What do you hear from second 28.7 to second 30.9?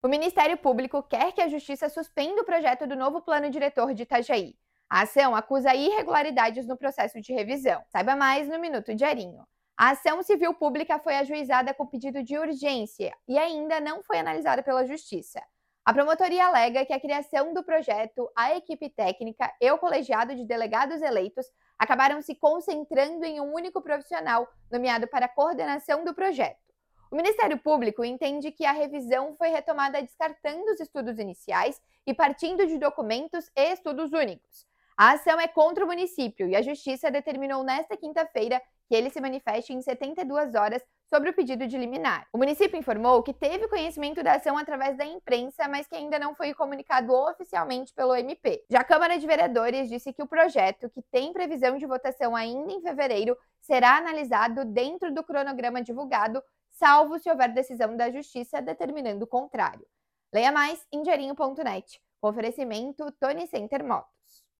revisão foi retomada descartando os